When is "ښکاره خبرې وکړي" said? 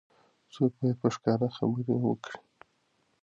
1.15-2.39